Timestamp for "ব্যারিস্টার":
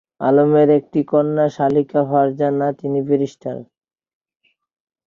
3.07-3.57